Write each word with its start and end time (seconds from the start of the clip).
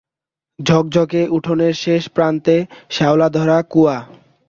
ঝকঝকে 0.59 1.21
উঠোনের 1.27 1.73
শেষ 1.73 2.03
প্রান্তে 2.09 2.55
শ্যাওলা-ধরা 2.89 3.57
কুয়া। 3.69 3.97